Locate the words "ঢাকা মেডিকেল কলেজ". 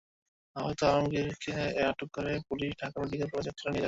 2.81-3.45